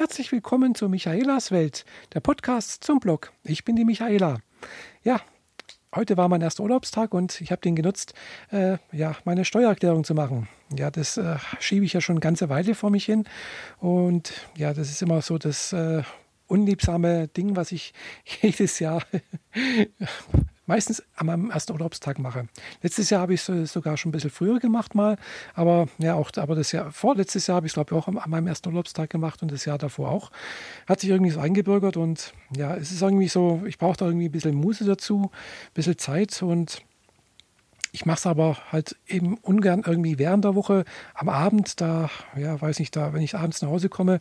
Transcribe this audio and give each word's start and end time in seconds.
Herzlich 0.00 0.32
willkommen 0.32 0.74
zu 0.74 0.88
Michaelas 0.88 1.50
Welt, 1.50 1.84
der 2.14 2.20
Podcast 2.20 2.82
zum 2.82 3.00
Blog. 3.00 3.34
Ich 3.44 3.66
bin 3.66 3.76
die 3.76 3.84
Michaela. 3.84 4.38
Ja, 5.02 5.20
heute 5.94 6.16
war 6.16 6.26
mein 6.30 6.40
erster 6.40 6.62
Urlaubstag 6.62 7.12
und 7.12 7.38
ich 7.42 7.52
habe 7.52 7.60
den 7.60 7.76
genutzt, 7.76 8.14
äh, 8.50 8.78
ja, 8.92 9.14
meine 9.26 9.44
Steuererklärung 9.44 10.04
zu 10.04 10.14
machen. 10.14 10.48
Ja, 10.74 10.90
das 10.90 11.18
äh, 11.18 11.36
schiebe 11.58 11.84
ich 11.84 11.92
ja 11.92 12.00
schon 12.00 12.14
eine 12.14 12.20
ganze 12.20 12.48
Weile 12.48 12.74
vor 12.74 12.88
mich 12.88 13.04
hin. 13.04 13.24
Und 13.76 14.32
ja, 14.56 14.72
das 14.72 14.88
ist 14.88 15.02
immer 15.02 15.20
so 15.20 15.36
das 15.36 15.74
äh, 15.74 16.02
unliebsame 16.46 17.28
Ding, 17.28 17.54
was 17.54 17.70
ich 17.70 17.92
jedes 18.40 18.78
Jahr 18.78 19.02
meistens 20.70 21.02
an 21.16 21.26
meinem 21.26 21.50
ersten 21.50 21.72
Urlaubstag 21.72 22.20
mache. 22.20 22.46
Letztes 22.80 23.10
Jahr 23.10 23.22
habe 23.22 23.34
ich 23.34 23.48
es 23.48 23.72
sogar 23.72 23.96
schon 23.96 24.10
ein 24.10 24.12
bisschen 24.12 24.30
früher 24.30 24.60
gemacht 24.60 24.94
mal, 24.94 25.16
aber 25.54 25.88
ja 25.98 26.14
auch, 26.14 26.30
aber 26.36 26.54
das 26.54 26.70
Jahr 26.70 26.92
vorletztes 26.92 27.48
Jahr 27.48 27.56
habe 27.56 27.66
ich 27.66 27.70
es 27.70 27.74
glaube 27.74 27.92
ich 27.92 28.00
auch 28.00 28.06
an 28.06 28.30
meinem 28.30 28.46
ersten 28.46 28.68
Urlaubstag 28.68 29.10
gemacht 29.10 29.42
und 29.42 29.50
das 29.50 29.64
Jahr 29.64 29.78
davor 29.78 30.12
auch. 30.12 30.30
Hat 30.86 31.00
sich 31.00 31.10
irgendwie 31.10 31.32
so 31.32 31.40
eingebürgert 31.40 31.96
und 31.96 32.32
ja, 32.56 32.76
es 32.76 32.92
ist 32.92 33.02
irgendwie 33.02 33.26
so, 33.26 33.62
ich 33.66 33.78
brauche 33.78 33.96
da 33.96 34.06
irgendwie 34.06 34.26
ein 34.26 34.32
bisschen 34.32 34.54
Muße 34.54 34.84
dazu, 34.84 35.32
ein 35.32 35.74
bisschen 35.74 35.98
Zeit 35.98 36.40
und 36.40 36.82
ich 37.90 38.06
mache 38.06 38.18
es 38.18 38.26
aber 38.26 38.56
halt 38.70 38.96
eben 39.08 39.38
ungern 39.38 39.82
irgendwie 39.84 40.20
während 40.20 40.44
der 40.44 40.54
Woche 40.54 40.84
am 41.14 41.28
Abend, 41.28 41.80
da, 41.80 42.10
ja, 42.36 42.60
weiß 42.60 42.78
nicht, 42.78 42.94
da, 42.94 43.12
wenn 43.12 43.22
ich 43.22 43.34
abends 43.34 43.60
nach 43.60 43.70
Hause 43.70 43.88
komme, 43.88 44.20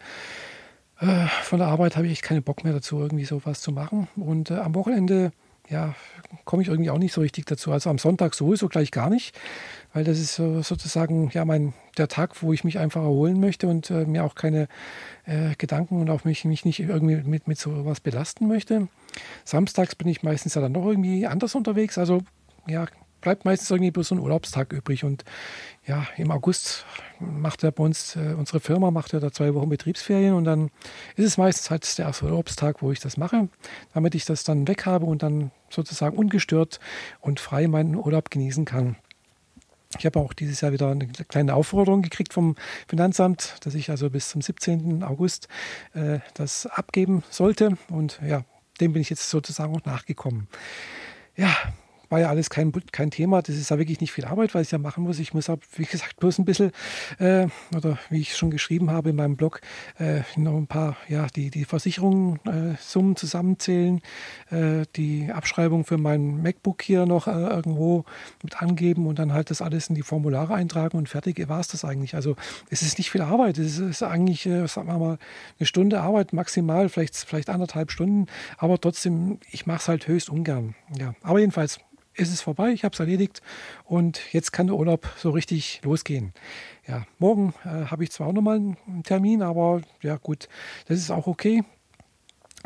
äh, 1.00 1.28
von 1.44 1.60
der 1.60 1.68
Arbeit 1.68 1.96
habe 1.96 2.08
ich 2.08 2.14
echt 2.14 2.24
keine 2.24 2.42
Bock 2.42 2.64
mehr 2.64 2.74
dazu, 2.74 3.00
irgendwie 3.00 3.26
sowas 3.26 3.62
zu 3.62 3.72
machen. 3.72 4.08
Und 4.16 4.50
äh, 4.50 4.56
am 4.56 4.74
Wochenende 4.74 5.32
ja, 5.70 5.96
komme 6.46 6.62
ich 6.62 6.70
irgendwie 6.70 6.90
auch 6.90 6.98
nicht 6.98 7.14
so 7.14 7.22
richtig 7.22 7.46
dazu. 7.46 7.72
Also 7.72 7.90
am 7.90 7.98
Sonntag 7.98 8.34
sowieso 8.34 8.68
gleich 8.68 8.92
gar 8.92 9.10
nicht, 9.10 9.38
weil 9.94 10.04
das 10.04 10.20
ist 10.20 10.36
so, 10.36 10.62
sozusagen 10.62 11.30
ja 11.32 11.46
mein 11.46 11.74
der 11.98 12.08
Tag, 12.08 12.42
wo 12.42 12.54
ich 12.54 12.64
mich 12.64 12.80
einfach 12.80 13.02
erholen 13.02 13.40
möchte 13.40 13.68
und 13.68 13.90
äh, 13.92 14.06
mir 14.06 14.24
auch 14.24 14.36
keine 14.36 14.68
äh, 15.26 15.56
Gedanken 15.58 16.02
und 16.02 16.10
auch 16.10 16.24
mich, 16.24 16.46
mich 16.46 16.66
nicht 16.66 16.80
irgendwie 16.80 17.18
mit, 17.18 17.48
mit 17.48 17.60
so 17.60 17.86
was 17.86 18.00
belasten 18.00 18.48
möchte. 18.48 18.88
Samstags 19.46 19.96
bin 19.96 20.08
ich 20.08 20.24
meistens 20.24 20.56
ja 20.56 20.62
dann 20.62 20.72
noch 20.72 20.86
irgendwie 20.86 21.28
anders 21.28 21.56
unterwegs. 21.56 21.98
Also 21.98 22.22
ja, 22.68 22.86
bleibt 23.22 23.46
meistens 23.46 23.70
irgendwie 23.70 23.92
bloß 23.92 24.10
so 24.10 24.16
ein 24.16 24.20
Urlaubstag 24.20 24.74
übrig. 24.74 25.04
Und 25.04 25.24
ja, 25.86 26.08
im 26.18 26.32
August 26.32 26.86
macht 27.20 27.64
er 27.64 27.72
bei 27.72 27.84
uns, 27.84 28.16
äh, 28.16 28.36
unsere 28.38 28.60
Firma 28.60 28.92
macht 28.92 29.14
ja 29.14 29.20
da 29.20 29.32
zwei 29.32 29.54
Wochen 29.54 29.70
Betriebsferien 29.70 30.34
und 30.34 30.44
dann 30.46 30.70
ist 31.16 31.26
es 31.26 31.38
meistens 31.38 31.70
halt 31.70 31.98
der 31.98 32.06
erste 32.06 32.26
Urlaubstag, 32.26 32.82
wo 32.82 32.92
ich 32.92 33.00
das 33.00 33.18
mache, 33.18 33.50
damit 33.94 34.16
ich 34.16 34.26
das 34.26 34.44
dann 34.44 34.68
weg 34.68 34.86
habe 34.86 35.06
und 35.06 35.24
dann 35.24 35.52
sozusagen 35.70 36.18
ungestört 36.18 36.80
und 37.20 37.40
frei 37.40 37.68
meinen 37.68 37.96
Urlaub 37.96 38.30
genießen 38.32 38.66
kann. 38.66 38.96
Ich 39.98 40.06
habe 40.06 40.20
auch 40.20 40.34
dieses 40.34 40.62
Jahr 40.62 40.72
wieder 40.72 40.92
eine 40.92 41.08
kleine 41.08 41.56
Aufforderung 41.56 42.04
gekriegt 42.04 42.34
vom 42.34 42.56
Finanzamt, 42.88 43.56
dass 43.62 43.74
ich 43.74 43.90
also 43.90 44.12
bis 44.12 44.30
zum 44.30 44.42
17. 44.42 45.04
August 45.04 45.48
äh, 45.94 46.20
das 46.36 46.68
abgeben 46.68 47.24
sollte. 47.32 47.76
Und 47.90 48.20
ja, 48.24 48.44
dem 48.80 48.94
bin 48.94 49.02
ich 49.02 49.10
jetzt 49.10 49.30
sozusagen 49.30 49.76
auch 49.76 49.86
nachgekommen. 49.86 50.48
Ja, 51.36 51.56
war 52.10 52.20
ja 52.20 52.30
alles 52.30 52.50
kein, 52.50 52.72
kein 52.92 53.12
Thema. 53.12 53.42
Das 53.42 53.56
ist 53.56 53.70
ja 53.70 53.78
wirklich 53.78 54.02
nicht 54.02 54.12
viel 54.12 54.26
Arbeit, 54.26 54.54
was 54.56 54.64
ich 54.64 54.72
ja 54.72 54.78
machen 54.78 55.04
muss. 55.04 55.20
Ich 55.20 55.34
muss, 55.34 55.50
wie 55.76 55.86
gesagt, 55.86 56.18
bloß 56.18 56.40
ein 56.40 56.46
bisschen, 56.46 56.72
äh, 57.20 57.48
oder 57.76 57.98
wie 58.10 58.22
ich 58.22 58.36
schon 58.36 58.52
geschrieben 58.52 58.92
habe 58.92 59.12
in 59.12 59.16
meinem 59.16 59.36
Blog, 59.36 59.62
äh, 59.98 60.22
noch 60.36 60.56
ein 60.56 60.68
paar, 60.68 60.98
ja, 61.08 61.28
die, 61.28 61.50
die 61.50 61.66
Versicherungssummen 61.66 63.12
äh, 63.14 63.16
zusammenzählen, 63.16 64.02
äh, 64.50 64.86
die 64.96 65.32
Abschreibung 65.32 65.86
für 65.86 65.98
mein 65.98 66.42
MacBook 66.42 66.82
hier 66.82 67.06
noch 67.06 67.28
äh, 67.28 67.32
irgendwo 67.32 68.06
mit 68.44 68.62
angeben 68.62 69.08
und 69.08 69.20
dann 69.20 69.34
halt 69.34 69.50
das 69.50 69.62
alles 69.62 69.90
in 69.90 69.96
die 69.96 70.02
Formulare 70.02 70.54
eintragen 70.54 70.98
und 70.98 71.10
fertig 71.10 71.48
war 71.48 71.60
es 71.60 71.68
das 71.68 71.86
eigentlich. 71.86 72.16
Also 72.16 72.36
es 72.70 72.82
ist 72.82 72.98
nicht 72.98 73.12
viel 73.12 73.22
Arbeit. 73.22 73.58
Es 73.58 73.78
ist 73.78 74.04
eigentlich, 74.04 74.46
äh, 74.46 74.68
sagen 74.68 74.88
wir 74.88 74.98
mal, 74.98 75.18
eine 75.60 75.68
Stunde 75.68 76.02
Arbeit 76.02 76.34
maximal, 76.34 76.90
vielleicht, 76.90 77.16
vielleicht 77.16 77.50
anderthalb 77.50 77.92
Stunden, 77.92 78.28
aber 78.58 78.80
trotzdem, 78.80 79.40
ich 79.52 79.66
mache 79.66 79.80
es 79.80 79.88
halt 79.88 80.08
höchst 80.08 80.30
ungern. 80.30 80.76
Ja, 80.98 81.14
aber 81.22 81.40
jedenfalls, 81.40 81.80
ist 82.20 82.32
es 82.34 82.42
vorbei, 82.42 82.72
ich 82.72 82.84
habe 82.84 82.94
es 82.94 83.00
erledigt 83.00 83.42
und 83.86 84.22
jetzt 84.32 84.52
kann 84.52 84.68
der 84.68 84.76
Urlaub 84.76 85.08
so 85.18 85.32
richtig 85.32 85.82
losgehen. 85.84 86.34
Ja, 86.88 87.06
morgen 87.18 87.54
äh, 87.64 87.86
habe 87.86 88.04
ich 88.04 88.12
zwar 88.12 88.28
auch 88.28 88.34
nochmal 88.34 88.58
einen 88.58 89.04
Termin, 89.04 89.42
aber 89.42 89.82
ja 90.02 90.18
gut, 90.18 90.50
das 90.88 90.98
ist 91.00 91.12
auch 91.12 91.28
okay. 91.28 91.64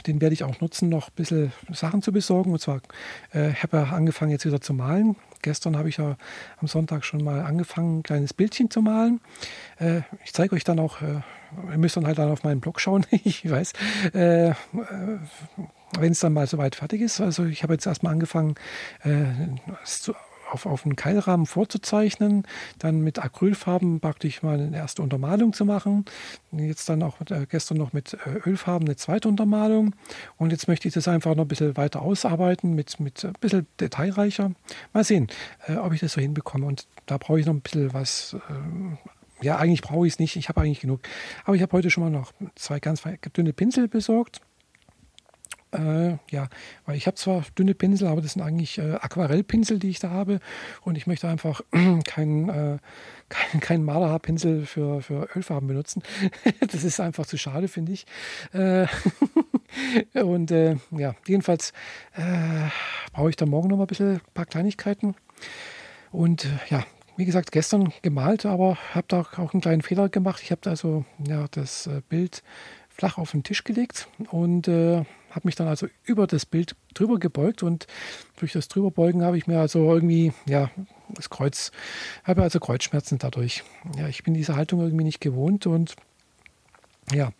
Den 0.07 0.21
werde 0.21 0.33
ich 0.33 0.43
auch 0.43 0.59
nutzen, 0.59 0.89
noch 0.89 1.09
ein 1.09 1.15
bisschen 1.15 1.51
Sachen 1.71 2.01
zu 2.01 2.11
besorgen. 2.11 2.51
Und 2.51 2.59
zwar 2.59 2.81
äh, 3.31 3.53
habe 3.53 3.83
ich 3.85 3.91
angefangen 3.91 4.31
jetzt 4.31 4.45
wieder 4.45 4.61
zu 4.61 4.73
malen. 4.73 5.15
Gestern 5.41 5.77
habe 5.77 5.89
ich 5.89 5.97
ja 5.97 6.15
am 6.59 6.67
Sonntag 6.67 7.03
schon 7.03 7.23
mal 7.23 7.41
angefangen, 7.41 7.99
ein 7.99 8.03
kleines 8.03 8.33
Bildchen 8.33 8.69
zu 8.69 8.81
malen. 8.81 9.19
Äh, 9.79 10.01
ich 10.23 10.33
zeige 10.33 10.55
euch 10.55 10.63
dann 10.63 10.79
auch, 10.79 11.01
äh, 11.01 11.21
ihr 11.71 11.77
müsst 11.77 11.97
dann 11.97 12.07
halt 12.07 12.17
dann 12.17 12.31
auf 12.31 12.43
meinen 12.43 12.61
Blog 12.61 12.79
schauen, 12.79 13.05
ich 13.11 13.49
weiß, 13.49 13.73
äh, 14.13 14.49
äh, 14.49 14.53
wenn 15.99 16.11
es 16.11 16.19
dann 16.19 16.33
mal 16.33 16.47
soweit 16.47 16.75
fertig 16.75 17.01
ist. 17.01 17.21
Also 17.21 17.45
ich 17.45 17.63
habe 17.63 17.73
jetzt 17.73 17.85
erstmal 17.85 18.13
angefangen, 18.13 18.55
äh, 19.03 19.25
zu, 19.83 20.13
auf, 20.53 20.65
auf 20.65 20.85
einen 20.85 20.95
Keilrahmen 20.95 21.45
vorzuzeichnen, 21.45 22.43
dann 22.79 23.01
mit 23.01 23.19
Acrylfarben 23.19 23.99
praktisch 23.99 24.43
mal 24.43 24.59
eine 24.59 24.77
erste 24.77 25.01
Untermalung 25.01 25.53
zu 25.53 25.65
machen. 25.65 26.05
Jetzt 26.51 26.87
dann 26.89 27.01
auch 27.03 27.19
äh, 27.29 27.45
gestern 27.49 27.77
noch 27.77 27.93
mit 27.93 28.13
äh, 28.13 28.49
Ölfarben 28.49 28.87
eine 28.87 28.95
zweite 28.95 29.27
Untermalung. 29.27 29.95
Und 30.37 30.51
jetzt 30.51 30.67
möchte 30.67 30.87
ich 30.87 30.93
das 30.93 31.07
einfach 31.07 31.35
noch 31.35 31.45
ein 31.45 31.47
bisschen 31.47 31.75
weiter 31.75 32.01
ausarbeiten, 32.01 32.73
mit, 32.73 32.99
mit 32.99 33.25
ein 33.25 33.33
bisschen 33.41 33.67
detailreicher. 33.79 34.51
Mal 34.93 35.03
sehen, 35.03 35.27
äh, 35.67 35.75
ob 35.75 35.93
ich 35.93 35.99
das 35.99 36.13
so 36.13 36.21
hinbekomme. 36.21 36.65
Und 36.65 36.87
da 37.05 37.17
brauche 37.17 37.39
ich 37.39 37.45
noch 37.45 37.53
ein 37.53 37.61
bisschen 37.61 37.93
was. 37.93 38.35
Äh, 38.49 39.43
ja, 39.45 39.57
eigentlich 39.57 39.81
brauche 39.81 40.07
ich 40.07 40.13
es 40.13 40.19
nicht. 40.19 40.35
Ich 40.35 40.47
habe 40.47 40.61
eigentlich 40.61 40.79
genug. 40.79 41.01
Aber 41.43 41.55
ich 41.55 41.61
habe 41.61 41.73
heute 41.73 41.89
schon 41.89 42.03
mal 42.03 42.09
noch 42.09 42.31
zwei 42.55 42.79
ganz 42.79 43.03
dünne 43.35 43.51
Pinsel 43.51 43.87
besorgt. 43.87 44.39
Äh, 45.73 46.17
ja, 46.29 46.49
weil 46.85 46.95
ich 46.95 47.07
habe 47.07 47.15
zwar 47.15 47.43
dünne 47.57 47.73
Pinsel, 47.73 48.07
aber 48.07 48.21
das 48.21 48.33
sind 48.33 48.41
eigentlich 48.41 48.77
äh, 48.77 48.93
Aquarellpinsel, 48.93 49.79
die 49.79 49.89
ich 49.89 49.99
da 49.99 50.09
habe. 50.09 50.39
Und 50.81 50.97
ich 50.97 51.07
möchte 51.07 51.27
einfach 51.27 51.61
keinen 52.05 52.49
äh, 52.49 52.77
kein, 53.29 53.59
kein 53.61 53.83
Malerhaarpinsel 53.83 54.65
für, 54.65 55.01
für 55.01 55.27
Ölfarben 55.35 55.67
benutzen. 55.67 56.03
das 56.59 56.83
ist 56.83 56.99
einfach 56.99 57.25
zu 57.25 57.37
schade, 57.37 57.67
finde 57.67 57.93
ich. 57.93 58.05
Äh, 58.53 58.85
und 60.23 60.51
äh, 60.51 60.77
ja, 60.91 61.15
jedenfalls 61.27 61.73
äh, 62.15 62.69
brauche 63.11 63.29
ich 63.29 63.35
da 63.35 63.45
morgen 63.45 63.69
noch 63.69 63.77
mal 63.77 63.83
ein 63.83 63.87
bisschen 63.87 64.15
ein 64.15 64.21
paar 64.33 64.45
Kleinigkeiten. 64.45 65.15
Und 66.11 66.47
ja, 66.69 66.83
wie 67.17 67.25
gesagt, 67.25 67.51
gestern 67.51 67.91
gemalt, 68.01 68.45
aber 68.45 68.77
habe 68.93 69.05
da 69.07 69.21
auch 69.21 69.53
einen 69.53 69.61
kleinen 69.61 69.81
Fehler 69.81 70.09
gemacht. 70.09 70.41
Ich 70.43 70.51
habe 70.51 70.69
also 70.69 71.05
ja, 71.27 71.45
das 71.51 71.89
Bild 72.09 72.43
flach 72.93 73.17
auf 73.17 73.31
den 73.31 73.43
Tisch 73.43 73.63
gelegt 73.63 74.07
und 74.31 74.67
äh, 74.67 75.03
habe 75.31 75.45
mich 75.45 75.55
dann 75.55 75.67
also 75.67 75.87
über 76.03 76.27
das 76.27 76.45
Bild 76.45 76.75
drüber 76.93 77.17
gebeugt 77.19 77.63
und 77.63 77.87
durch 78.37 78.53
das 78.53 78.67
drüberbeugen 78.67 79.23
habe 79.23 79.37
ich 79.37 79.47
mir 79.47 79.59
also 79.59 79.91
irgendwie, 79.91 80.31
ja, 80.45 80.69
das 81.09 81.29
Kreuz, 81.29 81.71
habe 82.23 82.43
also 82.43 82.59
Kreuzschmerzen 82.59 83.17
dadurch. 83.17 83.63
Ja, 83.97 84.07
ich 84.07 84.23
bin 84.23 84.33
diese 84.33 84.55
Haltung 84.55 84.81
irgendwie 84.81 85.03
nicht 85.03 85.21
gewohnt 85.21 85.65
und 85.65 85.95
ja, 87.11 87.31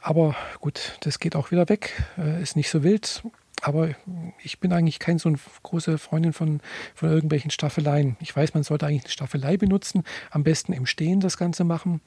aber 0.00 0.34
gut, 0.60 0.96
das 1.00 1.18
geht 1.18 1.36
auch 1.36 1.50
wieder 1.50 1.68
weg, 1.68 1.92
äh, 2.16 2.42
ist 2.42 2.56
nicht 2.56 2.70
so 2.70 2.82
wild. 2.82 3.22
Aber 3.62 3.90
ich 4.44 4.60
bin 4.60 4.72
eigentlich 4.72 5.00
kein 5.00 5.18
so 5.18 5.28
eine 5.28 5.38
große 5.64 5.98
Freundin 5.98 6.32
von, 6.32 6.60
von 6.94 7.10
irgendwelchen 7.10 7.50
Staffeleien. 7.50 8.16
Ich 8.20 8.34
weiß, 8.34 8.54
man 8.54 8.62
sollte 8.62 8.86
eigentlich 8.86 9.02
eine 9.02 9.10
Staffelei 9.10 9.56
benutzen, 9.56 10.04
am 10.30 10.44
besten 10.44 10.72
im 10.72 10.86
Stehen 10.86 11.18
das 11.18 11.36
Ganze 11.36 11.64
machen. 11.64 12.00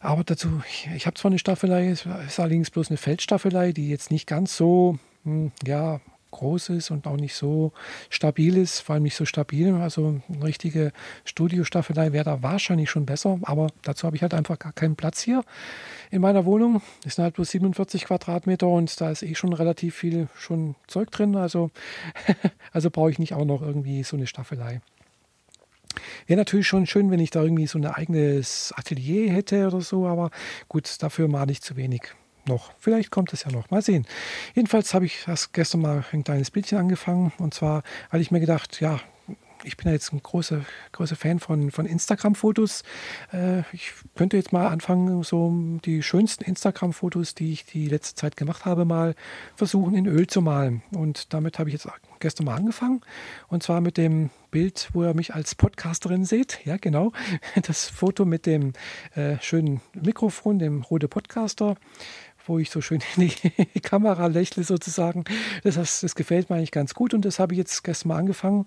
Aber 0.00 0.24
dazu, 0.24 0.62
ich, 0.94 1.06
habe 1.06 1.14
zwar 1.14 1.30
eine 1.30 1.38
Staffelei, 1.38 1.88
es 1.88 2.06
ist 2.26 2.40
allerdings 2.40 2.70
bloß 2.70 2.90
eine 2.90 2.96
Feldstaffelei, 2.96 3.72
die 3.72 3.88
jetzt 3.88 4.10
nicht 4.10 4.26
ganz 4.26 4.56
so, 4.56 4.98
hm, 5.24 5.52
ja, 5.66 6.00
groß 6.34 6.70
ist 6.70 6.90
und 6.90 7.06
auch 7.06 7.16
nicht 7.16 7.34
so 7.34 7.72
stabil 8.10 8.56
ist, 8.56 8.80
vor 8.80 8.94
allem 8.94 9.04
nicht 9.04 9.14
so 9.14 9.24
stabil. 9.24 9.72
Also 9.74 10.20
eine 10.28 10.44
richtige 10.44 10.92
Studiostaffelei 11.24 12.12
wäre 12.12 12.24
da 12.24 12.42
wahrscheinlich 12.42 12.90
schon 12.90 13.06
besser, 13.06 13.38
aber 13.42 13.68
dazu 13.82 14.06
habe 14.06 14.16
ich 14.16 14.22
halt 14.22 14.34
einfach 14.34 14.58
gar 14.58 14.72
keinen 14.72 14.96
Platz 14.96 15.20
hier 15.20 15.44
in 16.10 16.20
meiner 16.20 16.44
Wohnung. 16.44 16.82
Es 17.06 17.14
sind 17.14 17.24
halt 17.24 17.34
bloß 17.36 17.50
47 17.50 18.04
Quadratmeter 18.04 18.66
und 18.66 19.00
da 19.00 19.10
ist 19.10 19.22
eh 19.22 19.34
schon 19.34 19.52
relativ 19.52 19.94
viel 19.94 20.28
schon 20.36 20.74
Zeug 20.88 21.10
drin. 21.12 21.36
Also, 21.36 21.70
also 22.72 22.90
brauche 22.90 23.10
ich 23.10 23.18
nicht 23.18 23.34
auch 23.34 23.44
noch 23.44 23.62
irgendwie 23.62 24.02
so 24.02 24.16
eine 24.16 24.26
Staffelei. 24.26 24.80
Wäre 26.26 26.38
natürlich 26.38 26.66
schon 26.66 26.86
schön, 26.86 27.10
wenn 27.10 27.20
ich 27.20 27.30
da 27.30 27.42
irgendwie 27.42 27.66
so 27.66 27.78
ein 27.78 27.86
eigenes 27.86 28.72
Atelier 28.76 29.32
hätte 29.32 29.66
oder 29.66 29.80
so, 29.80 30.06
aber 30.06 30.30
gut, 30.68 31.02
dafür 31.02 31.28
mal 31.28 31.46
nicht 31.46 31.64
zu 31.64 31.76
wenig 31.76 32.02
noch. 32.46 32.72
Vielleicht 32.78 33.10
kommt 33.10 33.32
es 33.32 33.44
ja 33.44 33.50
noch. 33.50 33.70
Mal 33.70 33.82
sehen. 33.82 34.06
Jedenfalls 34.54 34.94
habe 34.94 35.06
ich 35.06 35.24
das 35.26 35.52
gestern 35.52 35.80
mal 35.80 36.04
ein 36.12 36.24
kleines 36.24 36.50
Bildchen 36.50 36.78
angefangen. 36.78 37.32
Und 37.38 37.54
zwar 37.54 37.82
hatte 38.10 38.22
ich 38.22 38.30
mir 38.30 38.40
gedacht, 38.40 38.80
ja, 38.80 39.00
ich 39.64 39.76
bin 39.76 39.86
ja 39.86 39.92
jetzt 39.92 40.12
ein 40.12 40.22
großer, 40.22 40.60
großer 40.92 41.16
Fan 41.16 41.40
von, 41.40 41.70
von 41.70 41.86
Instagram-Fotos. 41.86 42.82
Äh, 43.32 43.60
ich 43.72 43.92
könnte 44.14 44.36
jetzt 44.36 44.52
mal 44.52 44.68
anfangen, 44.68 45.22
so 45.22 45.52
die 45.84 46.02
schönsten 46.02 46.44
Instagram-Fotos, 46.44 47.34
die 47.34 47.52
ich 47.52 47.64
die 47.64 47.88
letzte 47.88 48.14
Zeit 48.14 48.36
gemacht 48.36 48.64
habe, 48.64 48.84
mal 48.84 49.14
versuchen 49.56 49.94
in 49.94 50.06
Öl 50.06 50.26
zu 50.26 50.42
malen. 50.42 50.82
Und 50.92 51.32
damit 51.32 51.58
habe 51.58 51.70
ich 51.70 51.74
jetzt 51.74 51.88
gestern 52.20 52.46
mal 52.46 52.56
angefangen. 52.56 53.00
Und 53.48 53.62
zwar 53.62 53.80
mit 53.80 53.96
dem 53.96 54.30
Bild, 54.50 54.88
wo 54.92 55.02
ihr 55.02 55.14
mich 55.14 55.34
als 55.34 55.54
Podcasterin 55.54 56.24
seht. 56.24 56.60
Ja, 56.64 56.76
genau. 56.76 57.12
Das 57.66 57.88
Foto 57.88 58.24
mit 58.24 58.46
dem 58.46 58.72
äh, 59.14 59.36
schönen 59.40 59.80
Mikrofon, 59.94 60.58
dem 60.58 60.82
Rode 60.82 61.08
Podcaster 61.08 61.76
wo 62.46 62.58
ich 62.58 62.70
so 62.70 62.80
schön 62.80 63.00
in 63.16 63.28
die 63.28 63.80
Kamera 63.80 64.26
lächle 64.26 64.64
sozusagen. 64.64 65.24
Das, 65.62 66.00
das 66.00 66.14
gefällt 66.14 66.50
mir 66.50 66.56
eigentlich 66.56 66.72
ganz 66.72 66.94
gut 66.94 67.14
und 67.14 67.24
das 67.24 67.38
habe 67.38 67.54
ich 67.54 67.58
jetzt 67.58 67.84
gestern 67.84 68.08
mal 68.08 68.18
angefangen 68.18 68.66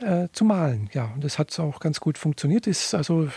äh, 0.00 0.28
zu 0.32 0.44
malen. 0.44 0.90
Ja, 0.92 1.10
und 1.14 1.24
das 1.24 1.38
hat 1.38 1.58
auch 1.58 1.80
ganz 1.80 2.00
gut 2.00 2.18
funktioniert. 2.18 2.66
Ist 2.66 2.94
also 2.94 3.28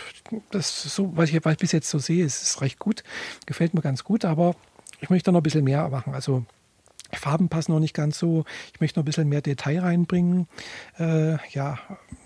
das 0.50 0.82
so, 0.82 1.16
was 1.16 1.30
ich, 1.30 1.44
was 1.44 1.52
ich 1.52 1.58
bis 1.58 1.72
jetzt 1.72 1.88
so 1.88 1.98
sehe, 1.98 2.24
ist, 2.24 2.42
ist 2.42 2.60
recht 2.60 2.78
gut, 2.78 3.02
gefällt 3.46 3.74
mir 3.74 3.80
ganz 3.80 4.04
gut, 4.04 4.24
aber 4.24 4.54
ich 5.00 5.10
möchte 5.10 5.32
noch 5.32 5.40
ein 5.40 5.42
bisschen 5.42 5.64
mehr 5.64 5.88
machen. 5.88 6.14
Also 6.14 6.44
Farben 7.18 7.48
passen 7.48 7.72
noch 7.72 7.80
nicht 7.80 7.94
ganz 7.94 8.18
so. 8.18 8.44
Ich 8.72 8.80
möchte 8.80 8.98
noch 8.98 9.02
ein 9.02 9.06
bisschen 9.06 9.28
mehr 9.28 9.42
Detail 9.42 9.80
reinbringen. 9.80 10.46
Äh, 10.98 11.36
ja, 11.50 11.78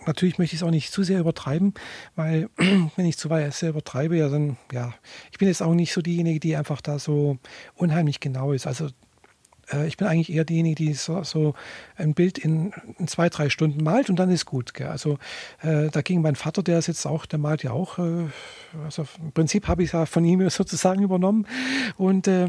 natürlich 0.06 0.38
möchte 0.38 0.54
ich 0.54 0.62
es 0.62 0.66
auch 0.66 0.70
nicht 0.70 0.92
zu 0.92 1.02
sehr 1.02 1.20
übertreiben, 1.20 1.74
weil 2.16 2.48
wenn 2.96 3.06
ich 3.06 3.18
zu 3.18 3.30
weit 3.30 3.52
sehr 3.54 3.70
übertreibe, 3.70 4.16
ja, 4.16 4.28
dann, 4.28 4.56
ja, 4.72 4.94
ich 5.32 5.38
bin 5.38 5.48
jetzt 5.48 5.62
auch 5.62 5.74
nicht 5.74 5.92
so 5.92 6.00
diejenige, 6.00 6.40
die 6.40 6.56
einfach 6.56 6.80
da 6.80 6.98
so 6.98 7.38
unheimlich 7.74 8.20
genau 8.20 8.52
ist. 8.52 8.66
Also 8.66 8.88
äh, 9.72 9.86
ich 9.86 9.96
bin 9.96 10.06
eigentlich 10.06 10.32
eher 10.32 10.44
diejenige, 10.44 10.76
die 10.76 10.94
so, 10.94 11.22
so 11.22 11.54
ein 11.96 12.14
Bild 12.14 12.38
in, 12.38 12.72
in, 12.98 13.08
zwei, 13.08 13.28
drei 13.28 13.48
Stunden 13.48 13.82
malt 13.82 14.10
und 14.10 14.16
dann 14.16 14.30
ist 14.30 14.46
gut. 14.46 14.74
Gell? 14.74 14.88
Also 14.88 15.18
äh, 15.62 15.88
dagegen 15.90 16.22
mein 16.22 16.36
Vater, 16.36 16.62
der 16.62 16.78
ist 16.78 16.86
jetzt 16.86 17.06
auch, 17.06 17.26
der 17.26 17.38
malt 17.38 17.62
ja 17.62 17.72
auch. 17.72 17.98
Äh, 17.98 18.26
also 18.84 19.06
im 19.20 19.32
Prinzip 19.32 19.68
habe 19.68 19.82
ich 19.82 19.88
es 19.88 19.92
ja 19.92 20.06
von 20.06 20.24
ihm 20.24 20.48
sozusagen 20.50 21.02
übernommen. 21.02 21.46
Und 21.96 22.28
äh, 22.28 22.48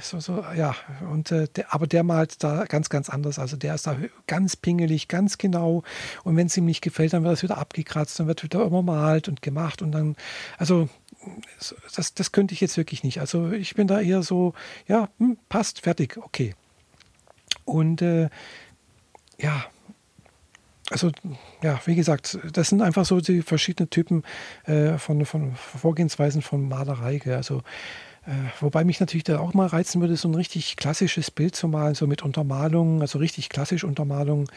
so, 0.00 0.20
so, 0.20 0.44
ja, 0.56 0.74
und 1.10 1.32
äh, 1.32 1.48
der, 1.48 1.72
aber 1.74 1.86
der 1.86 2.02
malt 2.02 2.42
da 2.42 2.64
ganz, 2.64 2.88
ganz 2.88 3.08
anders. 3.08 3.38
Also 3.38 3.56
der 3.56 3.74
ist 3.74 3.86
da 3.86 3.96
ganz 4.26 4.56
pingelig, 4.56 5.08
ganz 5.08 5.38
genau. 5.38 5.82
Und 6.22 6.36
wenn 6.36 6.46
es 6.46 6.56
ihm 6.56 6.66
nicht 6.66 6.82
gefällt, 6.82 7.12
dann 7.12 7.24
wird 7.24 7.34
es 7.34 7.42
wieder 7.42 7.58
abgekratzt, 7.58 8.20
dann 8.20 8.26
wird 8.26 8.42
wieder 8.42 8.62
übermalt 8.64 9.28
und 9.28 9.42
gemacht. 9.42 9.82
Und 9.82 9.92
dann, 9.92 10.16
also 10.58 10.88
das, 11.96 12.14
das 12.14 12.32
könnte 12.32 12.54
ich 12.54 12.60
jetzt 12.60 12.76
wirklich 12.76 13.02
nicht. 13.02 13.20
Also 13.20 13.50
ich 13.52 13.74
bin 13.74 13.86
da 13.86 14.00
eher 14.00 14.22
so, 14.22 14.54
ja, 14.86 15.08
hm, 15.18 15.38
passt, 15.48 15.80
fertig, 15.80 16.16
okay. 16.18 16.53
Und 17.64 18.02
äh, 18.02 18.28
ja, 19.38 19.64
also 20.90 21.10
ja, 21.62 21.80
wie 21.86 21.94
gesagt, 21.94 22.38
das 22.52 22.68
sind 22.68 22.82
einfach 22.82 23.04
so 23.04 23.20
die 23.20 23.42
verschiedenen 23.42 23.90
Typen 23.90 24.22
äh, 24.64 24.98
von, 24.98 25.24
von 25.24 25.54
Vorgehensweisen 25.54 26.42
von 26.42 26.68
Malerei. 26.68 27.18
Gell? 27.18 27.34
Also 27.34 27.62
äh, 28.26 28.32
wobei 28.60 28.84
mich 28.84 29.00
natürlich 29.00 29.24
da 29.24 29.38
auch 29.38 29.54
mal 29.54 29.66
reizen 29.66 30.00
würde, 30.00 30.16
so 30.16 30.28
ein 30.28 30.34
richtig 30.34 30.76
klassisches 30.76 31.30
Bild 31.30 31.56
zu 31.56 31.68
malen, 31.68 31.94
so 31.94 32.06
mit 32.06 32.22
Untermalung, 32.22 33.02
also 33.02 33.18
richtig 33.18 33.48
klassisch 33.48 33.84
Untermalung, 33.84 34.48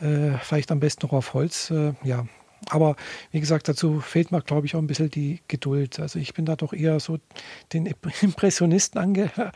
äh, 0.00 0.36
vielleicht 0.42 0.70
am 0.70 0.80
besten 0.80 1.06
noch 1.06 1.12
auf 1.12 1.34
Holz. 1.34 1.70
Äh, 1.70 1.92
ja, 2.04 2.26
aber 2.70 2.96
wie 3.30 3.40
gesagt, 3.40 3.68
dazu 3.68 4.00
fehlt 4.00 4.32
mir, 4.32 4.40
glaube 4.40 4.66
ich, 4.66 4.74
auch 4.74 4.80
ein 4.80 4.86
bisschen 4.86 5.10
die 5.10 5.40
Geduld. 5.46 6.00
Also 6.00 6.18
ich 6.18 6.34
bin 6.34 6.46
da 6.46 6.56
doch 6.56 6.72
eher 6.72 6.98
so 7.00 7.18
den 7.72 7.86
Impressionisten 8.22 9.00
ange, 9.00 9.30
äh, 9.36 9.50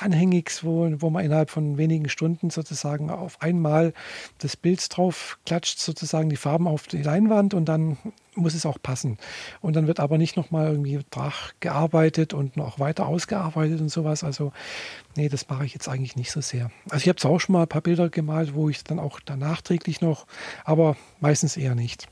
anhängig, 0.00 0.50
wo, 0.62 0.90
wo 1.00 1.10
man 1.10 1.24
innerhalb 1.24 1.50
von 1.50 1.78
wenigen 1.78 2.08
Stunden 2.08 2.50
sozusagen 2.50 3.10
auf 3.10 3.40
einmal 3.40 3.94
das 4.38 4.56
Bild 4.56 4.84
drauf 4.94 5.38
klatscht, 5.46 5.78
sozusagen 5.78 6.28
die 6.28 6.36
Farben 6.36 6.66
auf 6.66 6.86
die 6.88 7.02
Leinwand 7.02 7.54
und 7.54 7.66
dann 7.66 7.96
muss 8.34 8.54
es 8.54 8.66
auch 8.66 8.78
passen. 8.82 9.18
Und 9.60 9.76
dann 9.76 9.86
wird 9.86 10.00
aber 10.00 10.18
nicht 10.18 10.36
nochmal 10.36 10.70
irgendwie 10.70 11.00
Drach 11.10 11.52
gearbeitet 11.60 12.34
und 12.34 12.56
noch 12.56 12.78
weiter 12.78 13.06
ausgearbeitet 13.06 13.80
und 13.80 13.90
sowas. 13.90 14.24
Also, 14.24 14.52
nee, 15.16 15.28
das 15.28 15.48
mache 15.48 15.66
ich 15.66 15.74
jetzt 15.74 15.88
eigentlich 15.88 16.16
nicht 16.16 16.32
so 16.32 16.40
sehr. 16.40 16.70
Also, 16.90 17.02
ich 17.02 17.08
habe 17.08 17.34
auch 17.34 17.40
schon 17.40 17.52
mal 17.54 17.62
ein 17.62 17.68
paar 17.68 17.82
Bilder 17.82 18.08
gemalt, 18.08 18.54
wo 18.54 18.68
ich 18.68 18.84
dann 18.84 18.98
auch 18.98 19.20
da 19.20 19.36
nachträglich 19.36 20.00
noch, 20.00 20.26
aber 20.64 20.96
meistens 21.20 21.56
eher 21.56 21.74
nicht 21.74 22.08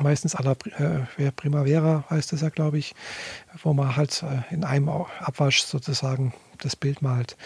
meistens 0.00 0.34
aller 0.34 0.56
äh, 0.78 1.30
Primavera 1.32 2.04
heißt 2.10 2.32
es 2.32 2.40
ja, 2.40 2.48
glaube 2.48 2.78
ich, 2.78 2.94
wo 3.62 3.72
man 3.72 3.96
halt 3.96 4.22
äh, 4.22 4.54
in 4.54 4.64
einem 4.64 4.88
Abwasch 4.88 5.62
sozusagen 5.62 6.34
das 6.58 6.76
Bild 6.76 7.02
malt. 7.02 7.36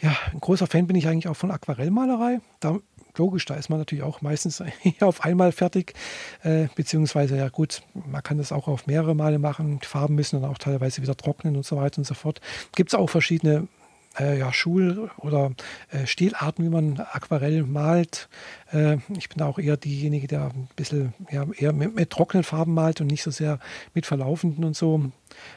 Ja, 0.00 0.14
ein 0.32 0.40
großer 0.40 0.66
Fan 0.66 0.86
bin 0.86 0.96
ich 0.96 1.08
eigentlich 1.08 1.28
auch 1.28 1.36
von 1.36 1.50
Aquarellmalerei. 1.50 2.40
Da, 2.60 2.78
logisch, 3.16 3.46
da 3.46 3.54
ist 3.54 3.70
man 3.70 3.78
natürlich 3.78 4.04
auch 4.04 4.20
meistens 4.20 4.62
auf 5.00 5.24
einmal 5.24 5.52
fertig, 5.52 5.94
äh, 6.42 6.68
beziehungsweise 6.74 7.36
ja 7.36 7.48
gut, 7.48 7.82
man 7.94 8.22
kann 8.22 8.36
das 8.36 8.52
auch 8.52 8.68
auf 8.68 8.86
mehrere 8.86 9.14
Male 9.14 9.38
machen. 9.38 9.80
Die 9.80 9.86
Farben 9.86 10.14
müssen 10.14 10.40
dann 10.40 10.50
auch 10.50 10.58
teilweise 10.58 11.00
wieder 11.00 11.16
trocknen 11.16 11.56
und 11.56 11.64
so 11.64 11.76
weiter 11.76 11.98
und 11.98 12.04
so 12.04 12.14
fort. 12.14 12.40
Gibt 12.74 12.90
es 12.90 12.94
auch 12.94 13.08
verschiedene 13.08 13.68
äh, 14.18 14.38
ja, 14.38 14.52
Schul- 14.52 15.10
oder 15.18 15.52
äh, 15.90 16.06
Stilarten, 16.06 16.64
wie 16.64 16.68
man 16.68 17.00
Aquarell 17.00 17.62
malt. 17.62 18.28
Äh, 18.72 18.98
ich 19.16 19.28
bin 19.28 19.42
auch 19.42 19.58
eher 19.58 19.76
diejenige, 19.76 20.26
der 20.26 20.44
ein 20.46 20.68
bisschen 20.76 21.14
ja, 21.30 21.46
eher 21.56 21.72
mit, 21.72 21.94
mit, 21.94 22.10
trockenen 22.10 22.44
Farben 22.44 22.74
malt 22.74 23.00
und 23.00 23.08
nicht 23.08 23.22
so 23.22 23.30
sehr 23.30 23.58
mit 23.94 24.06
verlaufenden 24.06 24.64
und 24.64 24.76
so. 24.76 25.10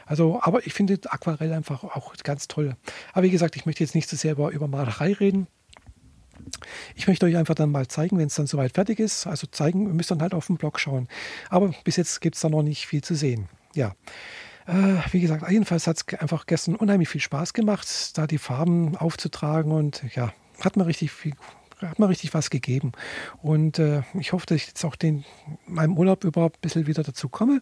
Also, 0.05 0.39
aber 0.41 0.65
ich 0.65 0.73
finde 0.73 0.99
Aquarell 1.09 1.53
einfach 1.53 1.83
auch 1.83 2.15
ganz 2.23 2.47
toll. 2.47 2.75
Aber 3.13 3.23
wie 3.23 3.31
gesagt, 3.31 3.55
ich 3.55 3.65
möchte 3.65 3.83
jetzt 3.83 3.95
nicht 3.95 4.09
so 4.09 4.17
sehr 4.17 4.33
über, 4.33 4.51
über 4.51 4.67
Malerei 4.67 5.13
reden. 5.13 5.47
Ich 6.95 7.07
möchte 7.07 7.25
euch 7.25 7.37
einfach 7.37 7.55
dann 7.55 7.71
mal 7.71 7.87
zeigen, 7.87 8.17
wenn 8.17 8.27
es 8.27 8.35
dann 8.35 8.47
soweit 8.47 8.73
fertig 8.73 8.99
ist. 8.99 9.27
Also 9.27 9.47
zeigen, 9.47 9.87
ihr 9.87 9.93
müsst 9.93 10.11
dann 10.11 10.21
halt 10.21 10.33
auf 10.33 10.47
dem 10.47 10.57
Blog 10.57 10.79
schauen. 10.79 11.07
Aber 11.49 11.73
bis 11.83 11.97
jetzt 11.97 12.21
gibt 12.21 12.35
es 12.35 12.41
da 12.41 12.49
noch 12.49 12.63
nicht 12.63 12.87
viel 12.87 13.03
zu 13.03 13.15
sehen. 13.15 13.49
Ja. 13.75 13.93
Äh, 14.69 15.01
wie 15.11 15.19
gesagt, 15.19 15.49
jedenfalls 15.49 15.87
hat 15.87 15.97
es 15.97 16.19
einfach 16.19 16.45
gestern 16.45 16.75
unheimlich 16.75 17.09
viel 17.09 17.21
Spaß 17.21 17.53
gemacht, 17.53 17.87
da 18.17 18.27
die 18.27 18.37
Farben 18.37 18.95
aufzutragen 18.95 19.71
und 19.71 20.03
ja, 20.13 20.31
hat 20.61 20.77
mir 20.77 20.85
richtig 20.85 21.11
viel, 21.11 21.33
hat 21.81 21.97
mir 21.97 22.07
richtig 22.07 22.35
was 22.35 22.51
gegeben. 22.51 22.91
Und 23.41 23.79
äh, 23.79 24.03
ich 24.13 24.31
hoffe, 24.31 24.45
dass 24.45 24.57
ich 24.57 24.67
jetzt 24.67 24.85
auch 24.85 24.95
den 24.95 25.25
meinem 25.65 25.97
Urlaub 25.97 26.23
überhaupt 26.23 26.57
ein 26.57 26.61
bisschen 26.61 26.85
wieder 26.85 27.01
dazu 27.01 27.29
komme. 27.29 27.61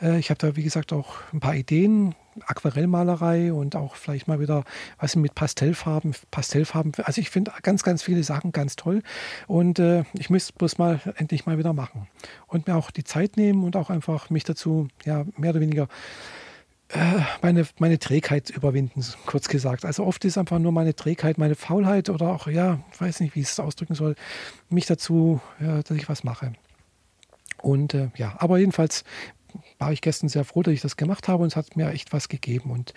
Äh, 0.00 0.18
ich 0.18 0.30
habe 0.30 0.38
da, 0.38 0.56
wie 0.56 0.62
gesagt, 0.62 0.92
auch 0.92 1.16
ein 1.32 1.40
paar 1.40 1.54
Ideen, 1.54 2.14
Aquarellmalerei 2.46 3.52
und 3.52 3.76
auch 3.76 3.94
vielleicht 3.94 4.28
mal 4.28 4.40
wieder 4.40 4.64
was 4.98 5.16
mit 5.16 5.34
Pastellfarben. 5.34 6.14
Pastellfarben, 6.30 6.92
also 7.04 7.20
ich 7.20 7.30
finde 7.30 7.52
ganz, 7.62 7.82
ganz 7.82 8.02
viele 8.02 8.22
Sachen 8.22 8.52
ganz 8.52 8.76
toll 8.76 9.02
und 9.46 9.78
äh, 9.78 10.04
ich 10.14 10.30
müsste 10.30 10.52
bloß 10.52 10.78
mal 10.78 11.00
endlich 11.16 11.46
mal 11.46 11.58
wieder 11.58 11.72
machen 11.72 12.08
und 12.46 12.66
mir 12.66 12.76
auch 12.76 12.90
die 12.90 13.04
Zeit 13.04 13.36
nehmen 13.36 13.64
und 13.64 13.76
auch 13.76 13.90
einfach 13.90 14.30
mich 14.30 14.44
dazu, 14.44 14.88
ja, 15.04 15.24
mehr 15.36 15.50
oder 15.50 15.60
weniger 15.60 15.88
äh, 16.88 16.98
meine, 17.42 17.66
meine 17.78 17.98
Trägheit 17.98 18.50
überwinden, 18.50 19.04
kurz 19.24 19.48
gesagt. 19.48 19.84
Also 19.84 20.04
oft 20.04 20.24
ist 20.24 20.38
einfach 20.38 20.58
nur 20.58 20.72
meine 20.72 20.94
Trägheit, 20.94 21.38
meine 21.38 21.54
Faulheit 21.54 22.10
oder 22.10 22.28
auch, 22.28 22.46
ja, 22.46 22.80
weiß 22.98 23.20
nicht, 23.20 23.34
wie 23.34 23.40
ich 23.40 23.48
es 23.48 23.58
ausdrücken 23.58 23.94
soll, 23.94 24.14
mich 24.68 24.86
dazu, 24.86 25.40
ja, 25.58 25.82
dass 25.82 25.96
ich 25.96 26.08
was 26.08 26.22
mache. 26.22 26.52
Und 27.60 27.94
äh, 27.94 28.10
ja, 28.16 28.34
aber 28.38 28.58
jedenfalls 28.58 29.02
war 29.78 29.92
ich 29.92 30.00
gestern 30.00 30.28
sehr 30.28 30.44
froh, 30.44 30.62
dass 30.62 30.74
ich 30.74 30.80
das 30.80 30.96
gemacht 30.96 31.28
habe 31.28 31.42
und 31.42 31.48
es 31.48 31.56
hat 31.56 31.76
mir 31.76 31.90
echt 31.90 32.12
was 32.12 32.28
gegeben. 32.28 32.70
Und 32.70 32.94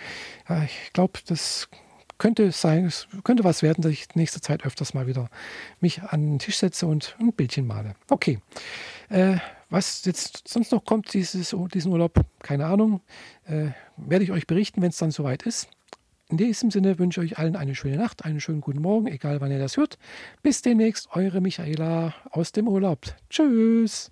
ja, 0.47 0.63
ich 0.63 0.93
glaube, 0.93 1.19
das 1.25 1.69
könnte 2.17 2.51
sein, 2.51 2.85
es 2.85 3.07
könnte 3.23 3.43
was 3.43 3.63
werden, 3.63 3.81
dass 3.81 3.91
ich 3.91 4.13
nächste 4.13 4.41
Zeit 4.41 4.65
öfters 4.65 4.93
mal 4.93 5.07
wieder 5.07 5.29
mich 5.79 6.03
an 6.03 6.21
den 6.21 6.39
Tisch 6.39 6.57
setze 6.57 6.85
und 6.85 7.15
ein 7.19 7.33
Bildchen 7.33 7.65
male. 7.65 7.95
Okay. 8.09 8.39
Äh, 9.09 9.37
was 9.69 10.03
jetzt 10.05 10.47
sonst 10.47 10.71
noch 10.71 10.83
kommt, 10.83 11.13
dieses, 11.13 11.55
diesen 11.73 11.91
Urlaub, 11.91 12.19
keine 12.41 12.65
Ahnung. 12.65 13.01
Äh, 13.45 13.69
werde 13.97 14.23
ich 14.23 14.31
euch 14.31 14.47
berichten, 14.47 14.81
wenn 14.81 14.89
es 14.89 14.97
dann 14.97 15.11
soweit 15.11 15.43
ist. 15.43 15.67
In 16.29 16.37
diesem 16.37 16.69
Sinne 16.69 16.99
wünsche 16.99 17.23
ich 17.23 17.33
euch 17.33 17.39
allen 17.39 17.55
eine 17.55 17.73
schöne 17.73 17.97
Nacht, 17.97 18.23
einen 18.23 18.39
schönen 18.39 18.61
guten 18.61 18.81
Morgen, 18.81 19.07
egal 19.07 19.41
wann 19.41 19.51
ihr 19.51 19.57
das 19.57 19.77
hört. 19.77 19.97
Bis 20.43 20.61
demnächst, 20.61 21.09
eure 21.15 21.41
Michaela 21.41 22.13
aus 22.29 22.51
dem 22.51 22.67
Urlaub. 22.67 23.15
Tschüss. 23.29 24.11